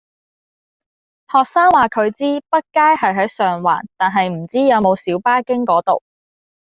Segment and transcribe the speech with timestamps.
[1.31, 6.01] 學生話佢知畢街係喺上環，但係唔知有冇小巴經嗰度